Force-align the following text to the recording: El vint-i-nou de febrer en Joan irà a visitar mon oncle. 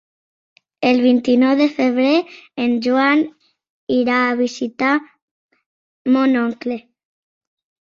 El 0.91 1.01
vint-i-nou 1.03 1.53
de 1.59 1.67
febrer 1.81 2.15
en 2.65 2.75
Joan 2.87 3.23
irà 4.01 4.19
a 4.25 4.35
visitar 4.43 4.99
mon 6.19 6.39
oncle. 6.51 6.85